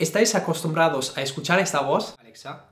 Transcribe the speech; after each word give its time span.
¿estáis 0.00 0.34
acostumbrados 0.34 1.16
a 1.16 1.22
escuchar 1.22 1.60
esta 1.60 1.82
voz? 1.82 2.16
Alexa, 2.18 2.64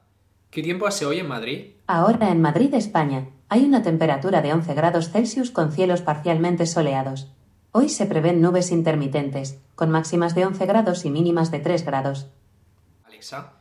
¿qué 0.50 0.62
tiempo 0.62 0.86
hace 0.86 1.04
hoy 1.04 1.21
en 1.21 1.28
Madrid? 1.28 1.76
Ahora 1.86 2.30
en 2.30 2.40
Madrid, 2.40 2.74
España, 2.74 3.28
hay 3.48 3.64
una 3.64 3.82
temperatura 3.82 4.40
de 4.40 4.52
11 4.52 4.74
grados 4.74 5.10
Celsius 5.10 5.50
con 5.50 5.70
cielos 5.70 6.00
parcialmente 6.00 6.67
soleados. 6.67 7.30
Hoy 7.70 7.91
se 7.91 8.06
prevén 8.06 8.41
nubes 8.41 8.72
intermitentes, 8.72 9.61
con 9.75 9.91
máximas 9.91 10.34
de 10.34 10.46
11 10.46 10.66
grados 10.66 11.04
y 11.04 11.11
mínimas 11.11 11.50
de 11.50 11.61
3 11.61 11.84
grados. 11.84 12.29
Alexa, 13.04 13.53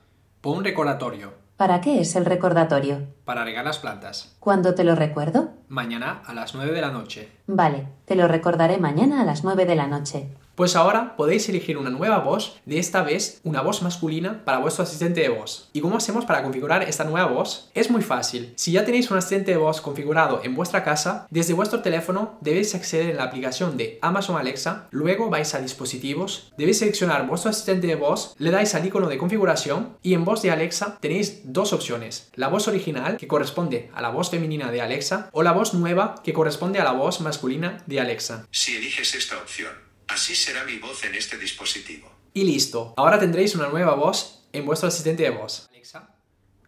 pon 0.41 0.59
un 0.59 0.63
recordatorio 0.63 1.47
¿Para 1.57 1.81
qué 1.81 1.99
es 1.99 2.15
el 2.15 2.25
recordatorio? 2.25 3.07
Para 3.27 3.43
regar 3.43 3.65
las 3.65 3.77
plantas. 3.77 4.35
¿Cuándo 4.39 4.73
te 4.73 4.83
lo 4.83 4.95
recuerdo? 4.95 5.49
Mañana 5.67 6.23
a 6.25 6.33
las 6.33 6.55
9 6.55 6.71
de 6.71 6.81
la 6.81 6.91
noche. 6.91 7.29
Vale, 7.45 7.85
te 8.05 8.15
lo 8.15 8.27
recordaré 8.27 8.79
mañana 8.79 9.21
a 9.21 9.25
las 9.25 9.43
9 9.43 9.65
de 9.65 9.75
la 9.75 9.85
noche. 9.85 10.29
Pues 10.57 10.75
ahora 10.75 11.15
podéis 11.15 11.47
elegir 11.49 11.77
una 11.77 11.91
nueva 11.91 12.17
voz, 12.17 12.59
de 12.65 12.79
esta 12.79 13.03
vez 13.03 13.39
una 13.43 13.61
voz 13.61 13.83
masculina 13.83 14.43
para 14.43 14.57
vuestro 14.57 14.83
asistente 14.83 15.21
de 15.21 15.29
voz. 15.29 15.69
¿Y 15.71 15.81
cómo 15.81 15.97
hacemos 15.97 16.25
para 16.25 16.41
configurar 16.41 16.81
esta 16.81 17.03
nueva 17.03 17.27
voz? 17.27 17.69
Es 17.75 17.91
muy 17.91 18.01
fácil. 18.01 18.53
Si 18.55 18.71
ya 18.71 18.83
tenéis 18.83 19.11
un 19.11 19.19
asistente 19.19 19.51
de 19.51 19.57
voz 19.57 19.81
configurado 19.81 20.41
en 20.43 20.55
vuestra 20.55 20.83
casa, 20.83 21.27
desde 21.29 21.53
vuestro 21.53 21.83
teléfono 21.83 22.39
debéis 22.41 22.73
acceder 22.73 23.11
en 23.11 23.17
la 23.17 23.25
aplicación 23.25 23.77
de 23.77 23.99
Amazon 24.01 24.35
Alexa, 24.35 24.87
luego 24.89 25.29
vais 25.29 25.53
a 25.53 25.61
dispositivos, 25.61 26.51
debéis 26.57 26.79
seleccionar 26.79 27.27
vuestro 27.27 27.51
asistente 27.51 27.85
de 27.85 27.93
voz, 27.95 28.33
le 28.39 28.49
dais 28.49 28.73
al 28.73 28.83
icono 28.83 29.09
de 29.09 29.19
configuración 29.19 29.89
y 30.01 30.15
en 30.15 30.25
voz 30.25 30.41
de 30.41 30.49
Alexa 30.49 30.97
tenéis 30.99 31.41
dos 31.43 31.71
opciones. 31.71 32.31
La 32.33 32.47
voz 32.47 32.67
original 32.67 33.16
que 33.17 33.27
corresponde 33.27 33.89
a 33.93 34.01
la 34.01 34.09
voz 34.09 34.29
femenina 34.29 34.71
de 34.71 34.81
Alexa 34.81 35.29
o 35.33 35.43
la 35.43 35.51
voz 35.51 35.73
nueva 35.73 36.15
que 36.23 36.33
corresponde 36.33 36.79
a 36.79 36.83
la 36.83 36.93
voz 36.93 37.21
masculina 37.21 37.83
de 37.87 37.99
Alexa. 37.99 38.45
Si 38.51 38.75
eliges 38.75 39.15
esta 39.15 39.37
opción, 39.37 39.73
así 40.07 40.35
será 40.35 40.63
mi 40.63 40.77
voz 40.77 41.03
en 41.03 41.15
este 41.15 41.37
dispositivo. 41.37 42.09
Y 42.33 42.43
listo, 42.43 42.93
ahora 42.97 43.19
tendréis 43.19 43.55
una 43.55 43.69
nueva 43.69 43.95
voz 43.95 44.47
en 44.53 44.65
vuestro 44.65 44.87
asistente 44.87 45.23
de 45.23 45.31
voz. 45.31 45.67
Alexa, 45.69 46.15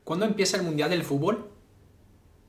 ¿cuándo 0.04 0.26
empieza 0.26 0.58
el 0.58 0.64
Mundial 0.64 0.90
del 0.90 1.04
Fútbol? 1.04 1.52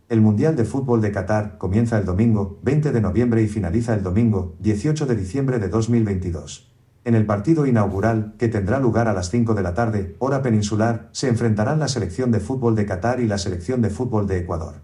El 0.09 0.21
Mundial 0.21 0.57
de 0.57 0.65
Fútbol 0.65 1.01
de 1.01 1.13
Qatar 1.13 1.57
comienza 1.59 1.97
el 1.97 2.05
domingo 2.05 2.59
20 2.63 2.91
de 2.91 3.01
noviembre 3.01 3.43
y 3.43 3.49
finaliza 3.49 3.95
el 3.95 4.03
domingo 4.03 4.57
18 4.59 5.07
de 5.07 5.15
diciembre 5.15 5.59
de 5.61 5.69
2022. 5.69 6.70
En 7.03 7.15
el 7.15 7.25
partido 7.25 7.65
inaugural, 7.65 8.35
que 8.39 8.49
tendrá 8.49 8.79
lugar 8.79 9.09
a 9.09 9.15
las 9.15 9.31
5 9.31 9.55
de 9.55 9.63
la 9.63 9.73
tarde, 9.73 10.17
hora 10.19 10.43
peninsular, 10.43 11.09
se 11.13 11.29
enfrentarán 11.29 11.79
la 11.79 11.89
selección 11.89 12.31
de 12.31 12.41
fútbol 12.41 12.75
de 12.75 12.85
Qatar 12.85 13.21
y 13.21 13.27
la 13.27 13.39
selección 13.39 13.81
de 13.81 13.89
fútbol 13.89 14.27
de 14.27 14.39
Ecuador. 14.39 14.83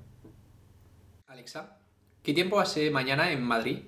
Alexa, 1.27 1.77
¿qué 2.23 2.33
tiempo 2.33 2.59
hace 2.59 2.91
mañana 2.91 3.31
en 3.33 3.43
Madrid? 3.43 3.81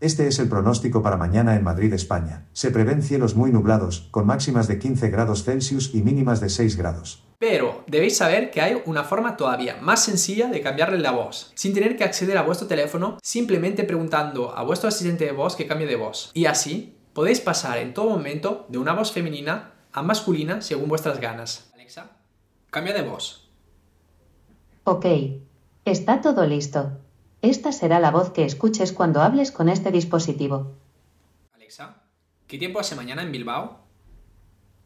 Este 0.00 0.26
es 0.26 0.40
el 0.40 0.48
pronóstico 0.48 1.00
para 1.00 1.16
mañana 1.16 1.54
en 1.54 1.62
Madrid, 1.62 1.92
España. 1.92 2.48
Se 2.52 2.72
prevén 2.72 3.02
cielos 3.02 3.36
muy 3.36 3.52
nublados, 3.52 4.08
con 4.10 4.26
máximas 4.26 4.66
de 4.66 4.80
15 4.80 5.08
grados 5.10 5.44
Celsius 5.44 5.94
y 5.94 6.02
mínimas 6.02 6.40
de 6.40 6.48
6 6.48 6.76
grados. 6.76 7.24
Pero 7.38 7.84
debéis 7.86 8.16
saber 8.16 8.50
que 8.50 8.60
hay 8.60 8.82
una 8.84 9.04
forma 9.04 9.36
todavía 9.36 9.76
más 9.80 10.04
sencilla 10.04 10.48
de 10.48 10.60
cambiarle 10.60 10.98
la 10.98 11.12
voz, 11.12 11.52
sin 11.54 11.72
tener 11.72 11.96
que 11.96 12.02
acceder 12.02 12.36
a 12.36 12.42
vuestro 12.42 12.66
teléfono, 12.66 13.18
simplemente 13.22 13.84
preguntando 13.84 14.56
a 14.56 14.64
vuestro 14.64 14.88
asistente 14.88 15.24
de 15.24 15.30
voz 15.30 15.54
que 15.54 15.68
cambie 15.68 15.86
de 15.86 15.94
voz. 15.94 16.32
Y 16.34 16.46
así 16.46 16.96
podéis 17.12 17.40
pasar 17.40 17.78
en 17.78 17.94
todo 17.94 18.10
momento 18.10 18.66
de 18.68 18.78
una 18.78 18.92
voz 18.92 19.12
femenina 19.12 19.72
a 19.92 20.02
masculina 20.02 20.62
según 20.62 20.88
vuestras 20.88 21.20
ganas. 21.20 21.70
Alexa, 21.74 22.10
cambia 22.70 22.94
de 22.94 23.02
voz. 23.02 23.48
Ok, 24.84 25.06
está 25.84 26.20
todo 26.20 26.46
listo. 26.46 26.98
Esta 27.42 27.72
será 27.72 28.00
la 28.00 28.10
voz 28.10 28.30
que 28.30 28.44
escuches 28.44 28.92
cuando 28.92 29.20
hables 29.20 29.52
con 29.52 29.68
este 29.68 29.90
dispositivo. 29.90 30.76
Alexa, 31.54 32.02
¿qué 32.46 32.58
tiempo 32.58 32.80
hace 32.80 32.94
mañana 32.94 33.22
en 33.22 33.32
Bilbao? 33.32 33.82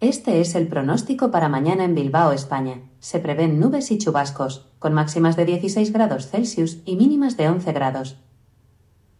Este 0.01 0.41
es 0.41 0.55
el 0.55 0.69
pronóstico 0.69 1.31
para 1.31 1.49
mañana 1.49 1.85
en 1.85 1.95
Bilbao, 1.95 2.33
España. 2.33 2.83
Se 2.99 3.19
prevén 3.19 3.59
nubes 3.59 3.91
y 3.91 3.99
chubascos, 3.99 4.67
con 4.79 4.93
máximas 4.93 5.37
de 5.37 5.47
16 5.47 5.93
grados 5.93 6.29
Celsius 6.29 6.79
y 6.85 6.97
mínimas 6.97 7.37
de 7.39 7.49
11 7.49 7.73
grados. 7.73 8.17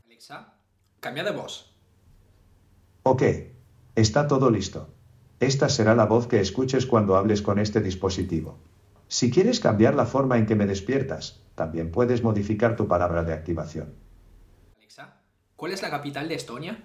Alexa, 0.05 0.55
cambia 1.01 1.25
de 1.25 1.31
voz. 1.31 1.76
Ok. 3.09 3.23
Está 3.95 4.27
todo 4.27 4.51
listo. 4.51 4.89
Esta 5.39 5.69
será 5.69 5.95
la 5.95 6.07
voz 6.07 6.27
que 6.27 6.41
escuches 6.41 6.87
cuando 6.87 7.17
hables 7.17 7.41
con 7.41 7.61
este 7.61 7.81
dispositivo. 7.81 8.59
Si 9.07 9.31
quieres 9.31 9.61
cambiar 9.61 9.95
la 9.95 10.07
forma 10.07 10.39
en 10.39 10.47
que 10.47 10.57
me 10.57 10.67
despiertas, 10.67 11.41
también 11.55 11.93
puedes 11.93 12.25
modificar 12.25 12.75
tu 12.75 12.89
palabra 12.89 13.23
de 13.23 13.33
activación. 13.33 13.95
Alexa, 14.77 15.21
¿cuál 15.55 15.71
es 15.71 15.83
la 15.83 15.91
capital 15.91 16.29
de 16.29 16.35
Estonia? 16.35 16.83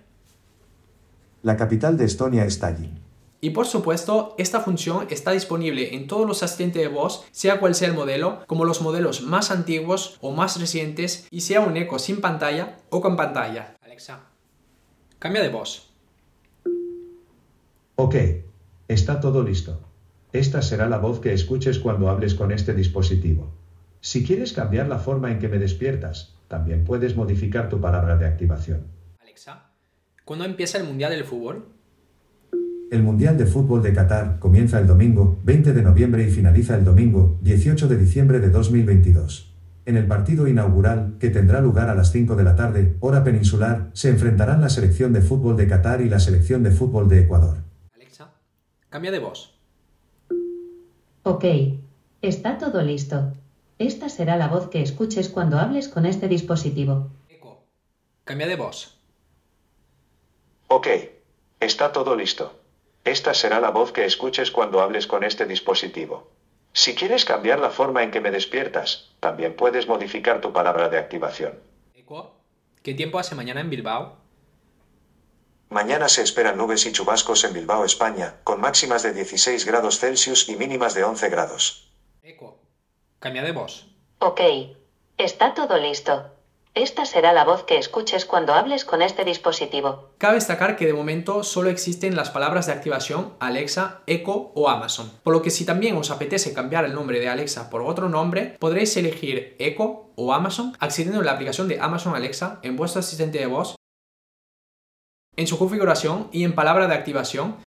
La 1.42 1.58
capital 1.58 1.98
de 1.98 2.06
Estonia 2.06 2.46
es 2.46 2.60
Tallinn. 2.60 3.00
Y 3.40 3.50
por 3.50 3.66
supuesto, 3.66 4.36
esta 4.38 4.60
función 4.60 5.08
está 5.10 5.32
disponible 5.32 5.96
en 5.96 6.06
todos 6.06 6.28
los 6.28 6.44
asistentes 6.44 6.84
de 6.84 6.88
voz, 6.88 7.26
sea 7.32 7.60
cual 7.60 7.74
sea 7.74 7.88
el 7.88 7.96
modelo, 7.96 8.44
como 8.46 8.66
los 8.66 8.84
modelos 8.84 9.24
más 9.24 9.50
antiguos 9.50 10.20
o 10.22 10.30
más 10.34 10.60
recientes, 10.60 11.28
y 11.32 11.42
sea 11.42 11.62
un 11.62 11.78
eco 11.78 11.98
sin 11.98 12.22
pantalla 12.22 12.78
o 12.92 13.02
con 13.02 13.18
pantalla. 13.18 13.76
Alexa, 13.82 14.20
cambia 15.18 15.42
de 15.42 15.50
voz. 15.50 15.91
Ok. 18.04 18.16
Está 18.88 19.20
todo 19.20 19.44
listo. 19.44 19.80
Esta 20.34 20.64
será 20.64 20.90
la 20.90 20.98
voz 20.98 21.20
que 21.20 21.34
escuches 21.34 21.78
cuando 21.78 22.10
hables 22.10 22.34
con 22.34 22.52
este 22.52 22.74
dispositivo. 22.74 23.54
Si 24.00 24.26
quieres 24.26 24.54
cambiar 24.54 24.88
la 24.88 24.98
forma 24.98 25.32
en 25.32 25.38
que 25.38 25.48
me 25.48 25.60
despiertas, 25.60 26.36
también 26.48 26.84
puedes 26.84 27.16
modificar 27.16 27.70
tu 27.70 27.80
palabra 27.80 28.18
de 28.18 28.26
activación. 28.26 28.88
Alexa, 29.22 29.70
¿cuándo 30.26 30.46
empieza 30.46 30.80
el 30.80 30.86
Mundial 30.86 31.12
del 31.12 31.26
Fútbol? 31.26 31.68
El 32.90 33.04
Mundial 33.04 33.38
de 33.38 33.46
Fútbol 33.46 33.84
de 33.84 33.94
Qatar 33.94 34.40
comienza 34.40 34.80
el 34.80 34.88
domingo 34.88 35.40
20 35.44 35.72
de 35.72 35.84
noviembre 35.84 36.28
y 36.28 36.32
finaliza 36.32 36.74
el 36.74 36.84
domingo 36.84 37.38
18 37.44 37.88
de 37.88 37.98
diciembre 37.98 38.40
de 38.40 38.50
2022. 38.50 39.56
En 39.86 39.96
el 39.96 40.08
partido 40.08 40.48
inaugural, 40.48 41.18
que 41.20 41.30
tendrá 41.30 41.62
lugar 41.62 41.88
a 41.90 41.96
las 41.96 42.12
5 42.12 42.36
de 42.36 42.44
la 42.44 42.56
tarde, 42.56 42.96
hora 43.00 43.24
peninsular, 43.24 43.92
se 43.94 44.10
enfrentarán 44.10 44.60
la 44.60 44.70
selección 44.70 45.14
de 45.14 45.22
fútbol 45.22 45.56
de 45.56 45.68
Qatar 45.68 46.02
y 46.02 46.10
la 46.10 46.20
selección 46.20 46.64
de 46.64 46.72
fútbol 46.72 47.08
de 47.08 47.20
Ecuador. 47.20 47.70
Cambia 48.92 49.12
de 49.12 49.20
voz. 49.20 49.54
Ok, 51.24 51.46
está 52.22 52.58
todo 52.58 52.82
listo. 52.82 53.32
Esta 53.80 54.10
será 54.10 54.36
la 54.36 54.50
voz 54.50 54.70
que 54.70 54.82
escuches 54.82 55.30
cuando 55.30 55.60
hables 55.60 55.88
con 55.88 56.06
este 56.06 56.28
dispositivo. 56.28 57.10
Eco, 57.30 57.64
cambia 58.26 58.48
de 58.48 58.58
voz. 58.58 59.00
Ok. 60.68 60.88
Está 61.62 61.94
todo 61.94 62.18
listo. 62.18 62.60
Esta 63.06 63.34
será 63.34 63.62
la 63.62 63.70
voz 63.70 63.94
que 63.94 64.04
escuches 64.04 64.52
cuando 64.52 64.82
hables 64.82 65.08
con 65.08 65.24
este 65.24 65.46
dispositivo. 65.46 66.28
Si 66.74 66.94
quieres 66.94 67.24
cambiar 67.24 67.60
la 67.60 67.70
forma 67.70 68.04
en 68.04 68.12
que 68.12 68.20
me 68.20 68.30
despiertas, 68.30 69.12
también 69.22 69.56
puedes 69.56 69.88
modificar 69.88 70.42
tu 70.42 70.52
palabra 70.52 70.90
de 70.90 70.98
activación. 70.98 71.60
Eco, 71.96 72.34
¿qué 72.84 72.94
tiempo 72.94 73.20
hace 73.20 73.36
mañana 73.36 73.62
en 73.62 73.70
Bilbao? 73.70 74.18
Mañana 75.72 76.10
se 76.10 76.22
esperan 76.22 76.58
nubes 76.58 76.86
y 76.86 76.92
chubascos 76.92 77.46
en 77.46 77.54
Bilbao, 77.54 77.86
España, 77.86 78.42
con 78.44 78.60
máximas 78.60 79.04
de 79.04 79.14
16 79.14 79.66
grados 79.66 80.00
Celsius 80.00 80.50
y 80.50 80.58
mínimas 80.58 80.96
de 80.96 81.06
11 81.06 81.30
grados. 81.30 81.90
Eco, 82.22 82.60
cambia 83.20 83.42
de 83.42 83.54
voz. 83.54 83.88
Ok, 84.20 84.42
está 85.18 85.54
todo 85.54 85.78
listo. 85.78 86.26
Esta 86.74 87.06
será 87.06 87.32
la 87.32 87.46
voz 87.46 87.64
que 87.64 87.78
escuches 87.78 88.26
cuando 88.26 88.54
hables 88.54 88.84
con 88.84 89.02
este 89.02 89.24
dispositivo. 89.24 90.10
Cabe 90.18 90.36
destacar 90.36 90.76
que 90.76 90.88
de 90.88 90.94
momento 90.94 91.42
solo 91.46 91.70
existen 91.70 92.18
las 92.18 92.32
palabras 92.32 92.66
de 92.66 92.74
activación 92.74 93.34
Alexa, 93.40 94.02
Echo 94.08 94.52
o 94.54 94.68
Amazon, 94.68 95.10
por 95.24 95.32
lo 95.32 95.42
que 95.42 95.52
si 95.52 95.64
también 95.64 95.96
os 95.96 96.12
apetece 96.12 96.54
cambiar 96.54 96.84
el 96.84 96.94
nombre 96.94 97.22
de 97.22 97.30
Alexa 97.30 97.70
por 97.70 97.82
otro 97.82 98.10
nombre, 98.10 98.58
podréis 98.60 98.98
elegir 98.98 99.56
Echo 99.58 100.12
o 100.18 100.34
Amazon 100.34 100.76
accediendo 100.80 101.22
a 101.22 101.24
la 101.24 101.32
aplicación 101.32 101.70
de 101.70 101.80
Amazon 101.80 102.14
Alexa 102.14 102.60
en 102.62 102.76
vuestro 102.76 103.00
asistente 103.00 103.40
de 103.40 103.46
voz, 103.46 103.76
en 105.42 105.48
su 105.48 105.58
configuración 105.58 106.30
y 106.32 106.44
en 106.44 106.56
palabra 106.56 106.88
de 106.88 106.96
activación. 106.96 107.58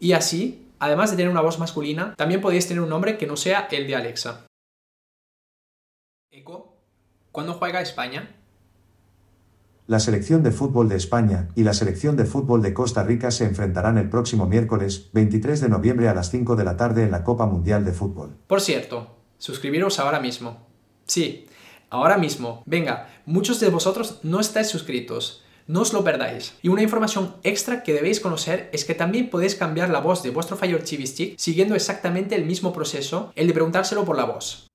Y 0.00 0.12
así, 0.12 0.66
además 0.78 1.10
de 1.10 1.16
tener 1.16 1.30
una 1.30 1.40
voz 1.40 1.58
masculina, 1.58 2.14
también 2.16 2.40
podéis 2.40 2.66
tener 2.66 2.82
un 2.82 2.88
nombre 2.88 3.18
que 3.18 3.26
no 3.26 3.36
sea 3.36 3.68
el 3.70 3.86
de 3.86 3.96
Alexa. 3.96 4.46
Eco, 6.30 6.76
¿cuándo 7.32 7.54
juega 7.54 7.80
España? 7.80 8.34
La 9.86 10.00
selección 10.00 10.42
de 10.42 10.50
fútbol 10.50 10.88
de 10.88 10.96
España 10.96 11.48
y 11.54 11.64
la 11.64 11.72
selección 11.72 12.16
de 12.16 12.26
fútbol 12.26 12.62
de 12.62 12.74
Costa 12.74 13.02
Rica 13.02 13.30
se 13.30 13.44
enfrentarán 13.44 13.98
el 13.98 14.10
próximo 14.10 14.46
miércoles 14.46 15.10
23 15.12 15.60
de 15.60 15.68
noviembre 15.68 16.08
a 16.08 16.14
las 16.14 16.30
5 16.30 16.56
de 16.56 16.64
la 16.64 16.76
tarde 16.76 17.04
en 17.04 17.10
la 17.10 17.24
Copa 17.24 17.46
Mundial 17.46 17.84
de 17.84 17.92
Fútbol. 17.92 18.36
Por 18.46 18.60
cierto, 18.60 19.16
suscribiros 19.38 19.98
ahora 19.98 20.20
mismo. 20.20 20.68
Sí, 21.06 21.47
ahora 21.90 22.18
mismo. 22.18 22.62
Venga, 22.66 23.08
muchos 23.26 23.60
de 23.60 23.70
vosotros 23.70 24.20
no 24.22 24.40
estáis 24.40 24.68
suscritos. 24.68 25.42
No 25.66 25.82
os 25.82 25.92
lo 25.92 26.02
perdáis. 26.02 26.54
Y 26.62 26.68
una 26.68 26.82
información 26.82 27.34
extra 27.42 27.82
que 27.82 27.92
debéis 27.92 28.20
conocer 28.20 28.70
es 28.72 28.86
que 28.86 28.94
también 28.94 29.28
podéis 29.28 29.54
cambiar 29.54 29.90
la 29.90 30.00
voz 30.00 30.22
de 30.22 30.30
vuestro 30.30 30.56
Fire 30.56 30.82
TV 30.82 31.06
Stick 31.06 31.38
siguiendo 31.38 31.74
exactamente 31.74 32.34
el 32.34 32.46
mismo 32.46 32.72
proceso, 32.72 33.32
el 33.36 33.46
de 33.46 33.52
preguntárselo 33.52 34.04
por 34.04 34.16
la 34.16 34.24
voz. 34.24 34.66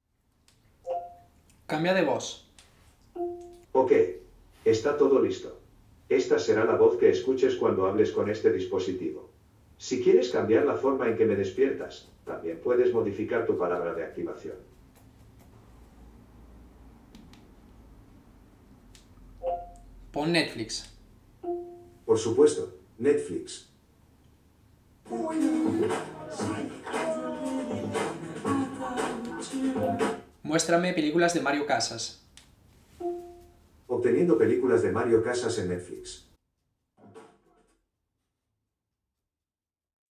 Cambia 1.65 1.95
de 1.95 2.04
voz. 2.04 2.48
Ok. 3.71 3.92
Está 4.65 4.95
todo 4.98 5.19
listo. 5.19 5.60
Esta 6.10 6.38
será 6.38 6.63
la 6.63 6.75
voz 6.75 6.98
que 6.98 7.10
escuches 7.10 7.56
cuando 7.56 7.88
hables 7.88 8.12
con 8.12 8.30
este 8.30 8.54
dispositivo. 8.54 9.31
Si 9.77 10.04
quieres 10.04 10.30
cambiar 10.30 10.65
la 10.65 10.75
forma 10.75 11.07
en 11.07 11.18
que 11.18 11.25
me 11.25 11.36
despiertas, 11.36 12.07
también 12.24 12.60
puedes 12.63 12.94
modificar 12.94 13.48
tu 13.48 13.57
palabra 13.57 13.94
de 13.95 14.04
activación. 14.04 14.56
Pon 20.13 20.31
Netflix. 20.31 20.86
Por 22.06 22.19
supuesto, 22.19 22.77
Netflix. 23.00 23.68
Muéstrame 30.44 30.94
películas 30.94 31.33
de 31.33 31.42
Mario 31.42 31.65
Casas. 31.65 32.21
Obteniendo 33.88 34.38
películas 34.38 34.83
de 34.83 34.92
Mario 34.92 35.24
Casas 35.24 35.57
en 35.57 35.69
Netflix. 35.69 36.27